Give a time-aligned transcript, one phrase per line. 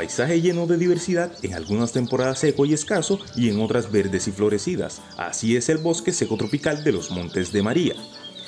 [0.00, 4.32] paisaje lleno de diversidad, en algunas temporadas seco y escaso y en otras verdes y
[4.32, 5.02] florecidas.
[5.18, 7.94] Así es el bosque seco tropical de los Montes de María.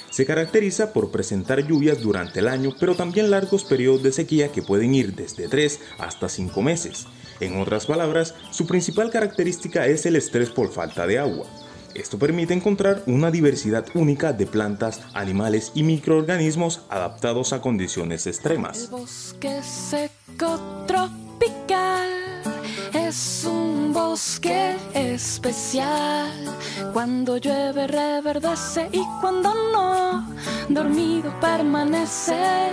[0.08, 4.62] Se caracteriza por presentar lluvias durante el año, pero también largos periodos de sequía que
[4.62, 7.06] pueden ir desde 3 hasta 5 meses.
[7.38, 11.44] En otras palabras, su principal característica es el estrés por falta de agua.
[11.94, 18.84] Esto permite encontrar una diversidad única de plantas, animales y microorganismos adaptados a condiciones extremas.
[18.84, 20.58] El bosque seco
[24.22, 26.30] bosque especial.
[26.92, 30.32] Cuando llueve reverdece y cuando no,
[30.68, 32.70] dormido permanece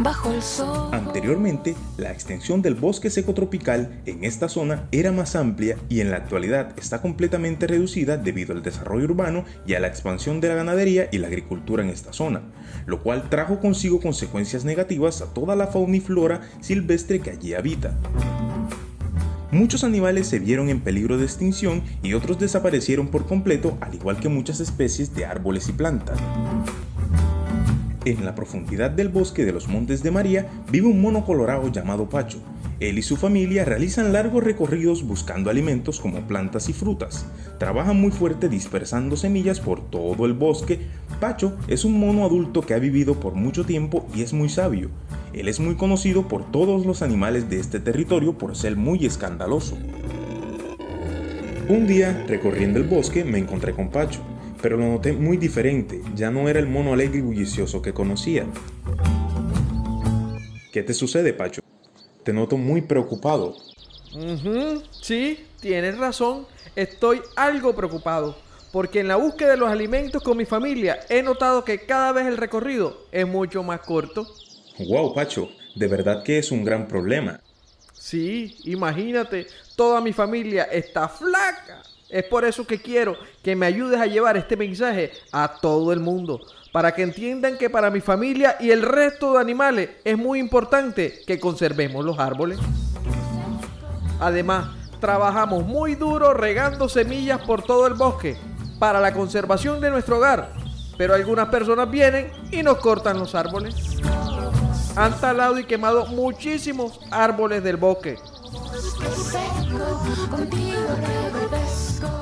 [0.00, 0.90] bajo el sol.
[0.92, 6.10] Anteriormente, la extensión del bosque seco tropical en esta zona era más amplia y en
[6.10, 10.56] la actualidad está completamente reducida debido al desarrollo urbano y a la expansión de la
[10.56, 12.42] ganadería y la agricultura en esta zona,
[12.84, 17.54] lo cual trajo consigo consecuencias negativas a toda la fauna y flora silvestre que allí
[17.54, 17.96] habita.
[19.52, 24.20] Muchos animales se vieron en peligro de extinción y otros desaparecieron por completo, al igual
[24.20, 26.20] que muchas especies de árboles y plantas.
[28.04, 32.08] En la profundidad del bosque de los Montes de María vive un mono colorado llamado
[32.08, 32.38] Pacho.
[32.78, 37.26] Él y su familia realizan largos recorridos buscando alimentos como plantas y frutas.
[37.58, 40.78] Trabajan muy fuerte dispersando semillas por todo el bosque.
[41.20, 44.90] Pacho es un mono adulto que ha vivido por mucho tiempo y es muy sabio.
[45.32, 49.76] Él es muy conocido por todos los animales de este territorio por ser muy escandaloso.
[51.68, 54.20] Un día, recorriendo el bosque, me encontré con Pacho
[54.60, 58.46] pero lo noté muy diferente, ya no era el mono alegre y bullicioso que conocía.
[60.72, 61.62] ¿Qué te sucede, Pacho?
[62.22, 63.56] Te noto muy preocupado.
[65.00, 68.36] Sí, tienes razón, estoy algo preocupado,
[68.72, 72.26] porque en la búsqueda de los alimentos con mi familia he notado que cada vez
[72.26, 74.26] el recorrido es mucho más corto.
[74.88, 77.40] Wow, Pacho, de verdad que es un gran problema.
[77.92, 79.46] Sí, imagínate,
[79.76, 84.36] toda mi familia está flaca es por eso que quiero que me ayudes a llevar
[84.36, 86.40] este mensaje a todo el mundo,
[86.72, 91.20] para que entiendan que para mi familia y el resto de animales es muy importante
[91.26, 92.58] que conservemos los árboles.
[94.18, 94.68] Además,
[95.00, 98.36] trabajamos muy duro regando semillas por todo el bosque
[98.78, 100.52] para la conservación de nuestro hogar,
[100.98, 103.74] pero algunas personas vienen y nos cortan los árboles.
[104.96, 108.18] Han talado y quemado muchísimos árboles del bosque.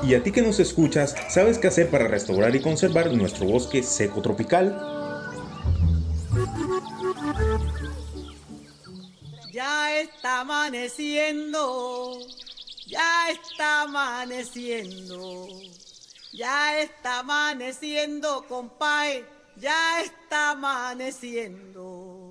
[0.03, 3.83] Y a ti que nos escuchas, ¿sabes qué hacer para restaurar y conservar nuestro bosque
[3.83, 4.79] seco tropical?
[9.51, 12.19] Ya está amaneciendo,
[12.87, 15.47] ya está amaneciendo,
[16.31, 19.25] ya está amaneciendo, compadre,
[19.57, 22.28] ya está amaneciendo.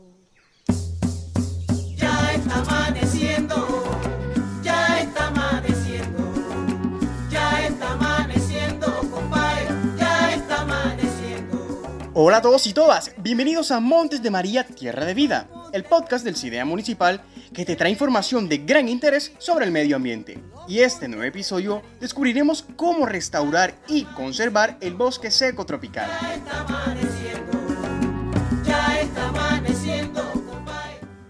[12.20, 16.24] Hola a todos y todas, bienvenidos a Montes de María, Tierra de Vida, el podcast
[16.24, 17.22] del CIDEA Municipal
[17.54, 20.36] que te trae información de gran interés sobre el medio ambiente.
[20.66, 26.10] Y este nuevo episodio descubriremos cómo restaurar y conservar el bosque seco tropical.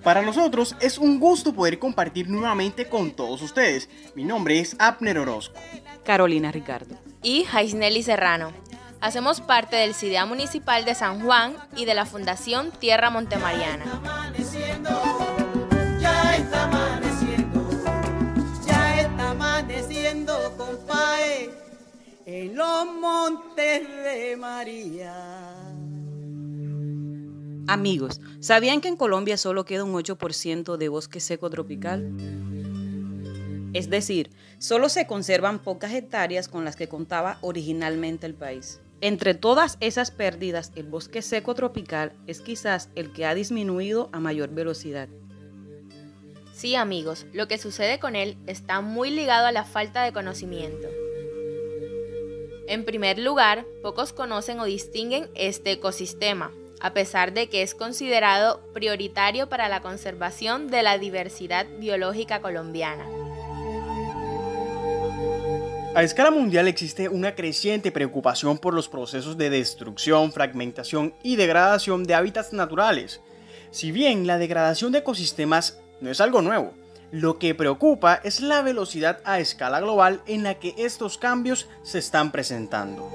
[0.08, 3.90] Para nosotros es un gusto poder compartir nuevamente con todos ustedes.
[4.14, 5.60] Mi nombre es Abner Orozco.
[6.02, 6.96] Carolina Ricardo.
[7.22, 8.50] Y Jaisneli Serrano.
[9.02, 13.84] Hacemos parte del CIDEA Municipal de San Juan y de la Fundación Tierra Montemariana.
[16.00, 17.68] Ya está amaneciendo,
[18.66, 21.50] ya está amaneciendo, compadre,
[22.24, 25.47] en los montes de María.
[27.68, 32.10] Amigos, ¿sabían que en Colombia solo queda un 8% de bosque seco tropical?
[33.74, 38.80] Es decir, solo se conservan pocas hectáreas con las que contaba originalmente el país.
[39.02, 44.18] Entre todas esas pérdidas, el bosque seco tropical es quizás el que ha disminuido a
[44.18, 45.10] mayor velocidad.
[46.54, 50.88] Sí amigos, lo que sucede con él está muy ligado a la falta de conocimiento.
[52.66, 58.60] En primer lugar, pocos conocen o distinguen este ecosistema, a pesar de que es considerado
[58.72, 63.06] prioritario para la conservación de la diversidad biológica colombiana.
[65.94, 72.04] A escala mundial existe una creciente preocupación por los procesos de destrucción, fragmentación y degradación
[72.04, 73.20] de hábitats naturales.
[73.70, 76.74] Si bien la degradación de ecosistemas no es algo nuevo,
[77.10, 81.98] lo que preocupa es la velocidad a escala global en la que estos cambios se
[81.98, 83.10] están presentando.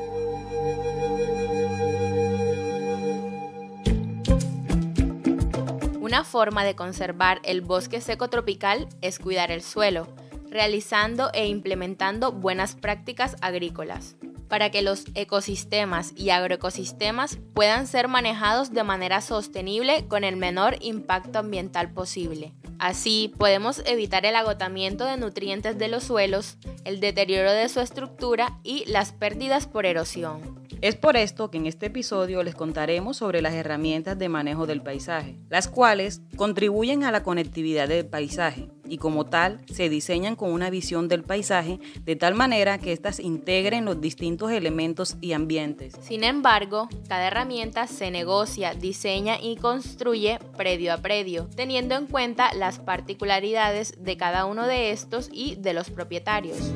[6.14, 10.08] Una forma de conservar el bosque seco tropical es cuidar el suelo,
[10.48, 14.16] realizando e implementando buenas prácticas agrícolas
[14.48, 20.78] para que los ecosistemas y agroecosistemas puedan ser manejados de manera sostenible con el menor
[20.82, 22.54] impacto ambiental posible.
[22.78, 28.60] Así podemos evitar el agotamiento de nutrientes de los suelos, el deterioro de su estructura
[28.62, 30.63] y las pérdidas por erosión.
[30.84, 34.82] Es por esto que en este episodio les contaremos sobre las herramientas de manejo del
[34.82, 40.52] paisaje, las cuales contribuyen a la conectividad del paisaje y como tal se diseñan con
[40.52, 45.94] una visión del paisaje de tal manera que éstas integren los distintos elementos y ambientes.
[46.02, 52.54] Sin embargo, cada herramienta se negocia, diseña y construye predio a predio, teniendo en cuenta
[52.56, 56.74] las particularidades de cada uno de estos y de los propietarios.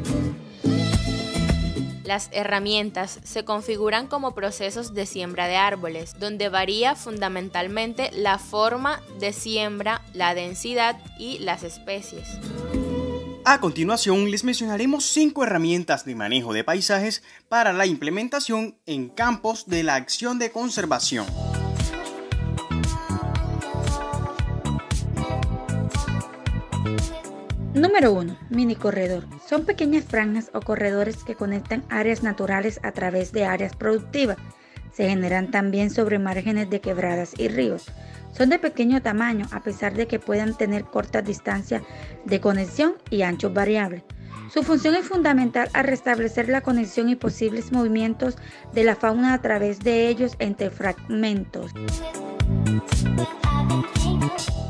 [2.07, 9.01] Las herramientas se configuran como procesos de siembra de árboles, donde varía fundamentalmente la forma
[9.19, 12.25] de siembra, la densidad y las especies.
[13.43, 19.67] A continuación les mencionaremos cinco herramientas de manejo de paisajes para la implementación en campos
[19.67, 21.25] de la acción de conservación.
[27.77, 28.35] Número 1.
[28.49, 29.23] Mini corredor.
[29.47, 34.37] Son pequeñas franjas o corredores que conectan áreas naturales a través de áreas productivas.
[34.91, 37.85] Se generan también sobre márgenes de quebradas y ríos.
[38.35, 41.83] Son de pequeño tamaño a pesar de que puedan tener cortas distancias
[42.25, 44.01] de conexión y anchos variables.
[44.51, 48.37] Su función es fundamental al restablecer la conexión y posibles movimientos
[48.73, 51.71] de la fauna a través de ellos entre fragmentos.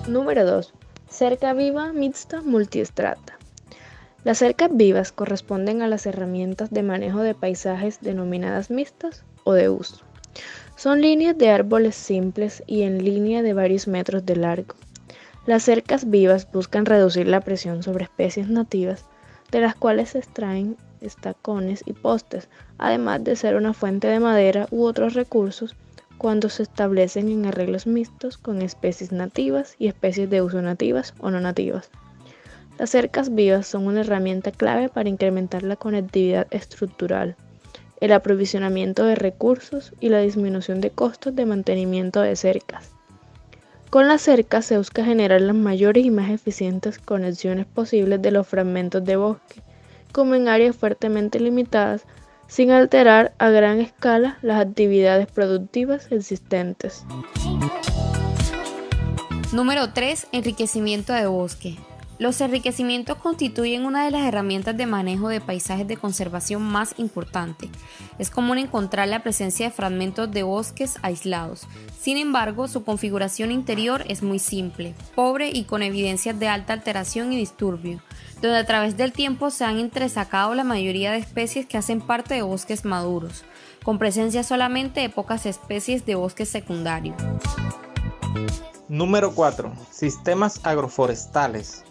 [0.09, 0.74] Número 2.
[1.18, 3.40] Cerca viva mixta multiestrata.
[4.24, 9.68] Las cercas vivas corresponden a las herramientas de manejo de paisajes denominadas mixtas o de
[9.68, 10.06] uso.
[10.75, 14.75] Son líneas de árboles simples y en línea de varios metros de largo.
[15.48, 19.04] Las cercas vivas buscan reducir la presión sobre especies nativas,
[19.50, 22.48] de las cuales se extraen estacones y postes,
[22.78, 25.75] además de ser una fuente de madera u otros recursos
[26.18, 31.31] cuando se establecen en arreglos mixtos con especies nativas y especies de uso nativas o
[31.31, 31.90] no nativas.
[32.78, 37.36] Las cercas vivas son una herramienta clave para incrementar la conectividad estructural,
[38.02, 42.92] el aprovisionamiento de recursos y la disminución de costos de mantenimiento de cercas.
[43.90, 48.46] Con las cercas se busca generar las mayores y más eficientes conexiones posibles de los
[48.46, 49.62] fragmentos de bosque,
[50.12, 52.04] como en áreas fuertemente limitadas
[52.48, 57.06] sin alterar a gran escala las actividades productivas existentes.
[59.54, 60.28] Número 3.
[60.32, 61.78] Enriquecimiento de bosque.
[62.19, 67.69] Los enriquecimientos constituyen una de las herramientas de manejo de paisajes de conservación más importante.
[68.18, 71.68] Es común encontrar la presencia de fragmentos de bosques aislados.
[72.00, 77.34] Sin embargo, su configuración interior es muy simple, pobre y con evidencias de alta alteración
[77.34, 78.02] y disturbio
[78.42, 82.36] donde a través del tiempo se han entresacado la mayoría de especies que hacen parte
[82.36, 83.44] de bosques maduros,
[83.84, 87.18] con presencia solamente de pocas especies de bosques secundarios.
[88.88, 89.74] Número 4.
[89.92, 91.84] Sistemas agroforestales.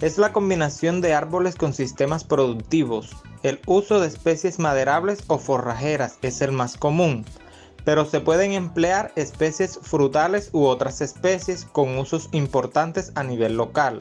[0.00, 3.10] Es la combinación de árboles con sistemas productivos.
[3.44, 7.24] El uso de especies maderables o forrajeras es el más común,
[7.84, 14.00] pero se pueden emplear especies frutales u otras especies con usos importantes a nivel local.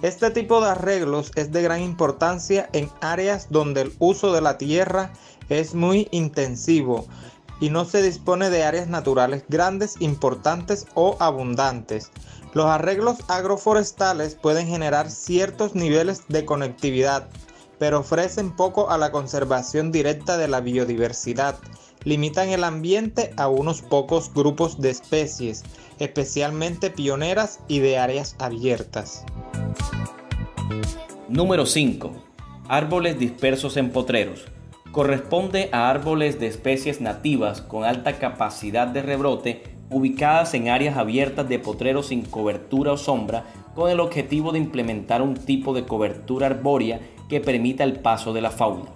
[0.00, 4.56] Este tipo de arreglos es de gran importancia en áreas donde el uso de la
[4.56, 5.12] tierra
[5.50, 7.06] es muy intensivo
[7.62, 12.10] y no se dispone de áreas naturales grandes, importantes o abundantes.
[12.54, 17.28] Los arreglos agroforestales pueden generar ciertos niveles de conectividad,
[17.78, 21.56] pero ofrecen poco a la conservación directa de la biodiversidad.
[22.02, 25.62] Limitan el ambiente a unos pocos grupos de especies,
[26.00, 29.24] especialmente pioneras y de áreas abiertas.
[31.28, 32.12] Número 5.
[32.66, 34.51] Árboles dispersos en potreros.
[34.92, 41.48] Corresponde a árboles de especies nativas con alta capacidad de rebrote ubicadas en áreas abiertas
[41.48, 43.44] de potreros sin cobertura o sombra
[43.74, 48.42] con el objetivo de implementar un tipo de cobertura arbórea que permita el paso de
[48.42, 48.90] la fauna.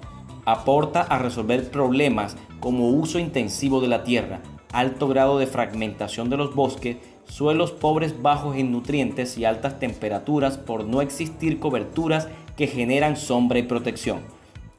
[0.44, 4.40] Aporta a resolver problemas como uso intensivo de la tierra,
[4.74, 10.58] alto grado de fragmentación de los bosques, suelos pobres bajos en nutrientes y altas temperaturas
[10.58, 14.35] por no existir coberturas que generan sombra y protección.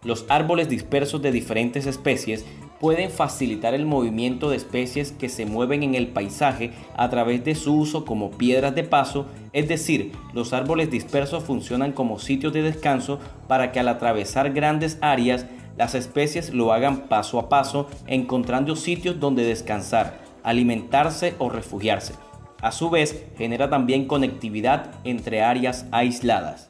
[0.07, 2.45] Los árboles dispersos de diferentes especies
[2.79, 7.55] pueden facilitar el movimiento de especies que se mueven en el paisaje a través de
[7.55, 12.61] su uso como piedras de paso, es decir, los árboles dispersos funcionan como sitios de
[12.61, 15.45] descanso para que al atravesar grandes áreas
[15.75, 22.13] las especies lo hagan paso a paso encontrando sitios donde descansar, alimentarse o refugiarse.
[22.61, 26.69] A su vez, genera también conectividad entre áreas aisladas.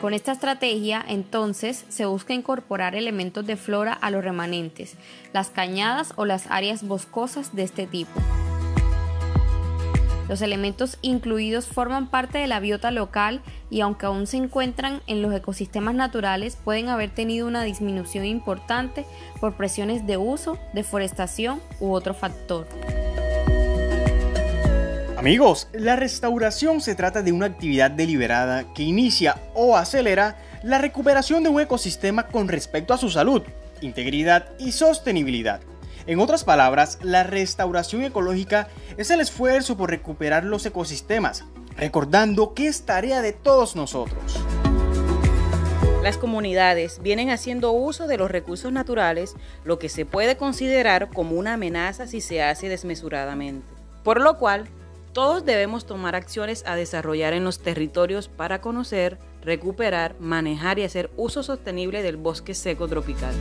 [0.00, 4.96] Con esta estrategia, entonces, se busca incorporar elementos de flora a los remanentes,
[5.34, 8.18] las cañadas o las áreas boscosas de este tipo.
[10.26, 15.20] Los elementos incluidos forman parte de la biota local y aunque aún se encuentran en
[15.20, 19.04] los ecosistemas naturales, pueden haber tenido una disminución importante
[19.38, 22.66] por presiones de uso, deforestación u otro factor.
[25.20, 31.42] Amigos, la restauración se trata de una actividad deliberada que inicia o acelera la recuperación
[31.42, 33.42] de un ecosistema con respecto a su salud,
[33.82, 35.60] integridad y sostenibilidad.
[36.06, 41.44] En otras palabras, la restauración ecológica es el esfuerzo por recuperar los ecosistemas,
[41.76, 44.42] recordando que es tarea de todos nosotros.
[46.02, 49.34] Las comunidades vienen haciendo uso de los recursos naturales,
[49.64, 53.66] lo que se puede considerar como una amenaza si se hace desmesuradamente.
[54.02, 54.70] Por lo cual,
[55.12, 61.10] todos debemos tomar acciones a desarrollar en los territorios para conocer, recuperar, manejar y hacer
[61.16, 63.34] uso sostenible del bosque seco tropical.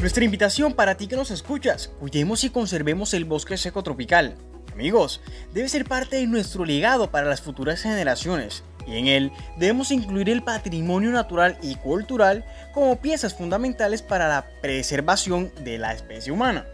[0.00, 4.36] Nuestra invitación para ti que nos escuchas, cuidemos y conservemos el bosque seco tropical.
[4.72, 5.20] Amigos,
[5.52, 10.28] debe ser parte de nuestro legado para las futuras generaciones y en él debemos incluir
[10.28, 16.66] el patrimonio natural y cultural como piezas fundamentales para la preservación de la especie humana.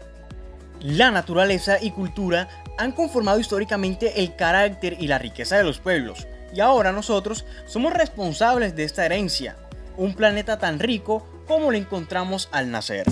[0.81, 2.49] La naturaleza y cultura
[2.81, 7.93] han conformado históricamente el carácter y la riqueza de los pueblos, y ahora nosotros somos
[7.93, 9.55] responsables de esta herencia,
[9.97, 13.05] un planeta tan rico como lo encontramos al nacer.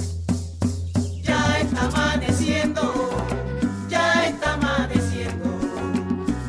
[1.22, 3.10] Ya está amaneciendo,
[3.88, 5.60] ya está amaneciendo,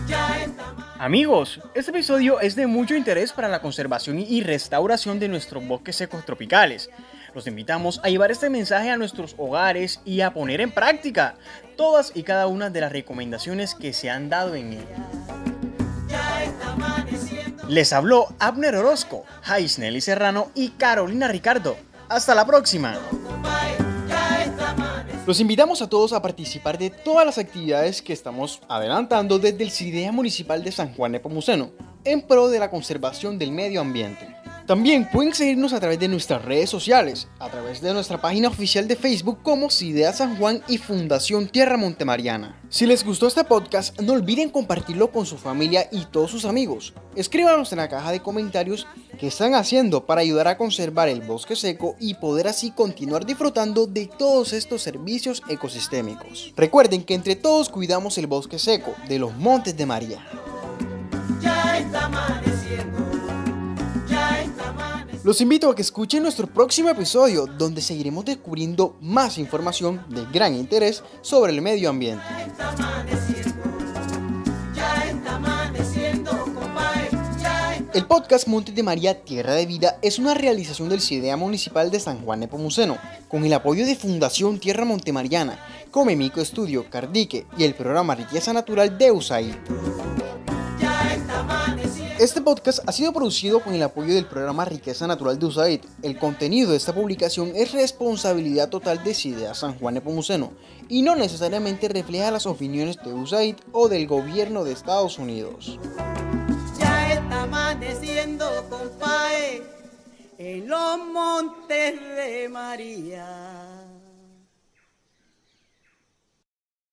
[0.08, 5.28] ya está Amigos, este episodio es de mucho interés para la conservación y restauración de
[5.28, 6.88] nuestros bosques secos tropicales.
[7.34, 11.36] Los invitamos a llevar este mensaje a nuestros hogares y a poner en práctica
[11.76, 14.84] todas y cada una de las recomendaciones que se han dado en él.
[17.68, 19.24] Les habló Abner Orozco,
[19.78, 21.76] Nelly Serrano y Carolina Ricardo.
[22.08, 22.98] Hasta la próxima.
[25.24, 29.70] Los invitamos a todos a participar de todas las actividades que estamos adelantando desde el
[29.70, 31.70] CIDEA Municipal de San Juan de Pomuceno
[32.04, 34.39] en pro de la conservación del medio ambiente.
[34.70, 38.86] También pueden seguirnos a través de nuestras redes sociales, a través de nuestra página oficial
[38.86, 42.56] de Facebook como Cidea San Juan y Fundación Tierra Montemariana.
[42.68, 46.94] Si les gustó este podcast, no olviden compartirlo con su familia y todos sus amigos.
[47.16, 48.86] Escríbanos en la caja de comentarios
[49.18, 53.88] qué están haciendo para ayudar a conservar el bosque seco y poder así continuar disfrutando
[53.88, 56.52] de todos estos servicios ecosistémicos.
[56.56, 60.24] Recuerden que entre todos cuidamos el bosque seco de los Montes de María.
[61.42, 62.40] Ya está.
[65.22, 70.54] Los invito a que escuchen nuestro próximo episodio donde seguiremos descubriendo más información de gran
[70.54, 72.24] interés sobre el medio ambiente.
[77.92, 82.00] El podcast Montes de María Tierra de Vida es una realización del CIDEA Municipal de
[82.00, 82.96] San Juan de Pomuceno,
[83.28, 85.58] con el apoyo de Fundación Tierra Montemariana,
[85.90, 89.54] Comemico Estudio, Cardique y el programa Riqueza Natural de USAID.
[92.20, 95.80] Este podcast ha sido producido con el apoyo del programa Riqueza Natural de USAID.
[96.02, 100.52] El contenido de esta publicación es responsabilidad total de CIDEA San Juan de Pomuceno
[100.90, 105.78] y no necesariamente refleja las opiniones de USAID o del gobierno de Estados Unidos.
[106.78, 109.62] Ya está amaneciendo, compadre,
[110.36, 113.79] en los montes de María.